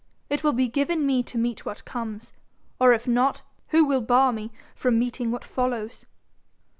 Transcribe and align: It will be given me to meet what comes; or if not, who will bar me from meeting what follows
It 0.31 0.43
will 0.43 0.53
be 0.53 0.67
given 0.67 1.05
me 1.05 1.21
to 1.21 1.37
meet 1.37 1.63
what 1.63 1.85
comes; 1.85 2.33
or 2.79 2.91
if 2.91 3.07
not, 3.07 3.43
who 3.67 3.85
will 3.85 4.01
bar 4.01 4.33
me 4.33 4.51
from 4.73 4.97
meeting 4.97 5.29
what 5.29 5.45
follows 5.45 6.07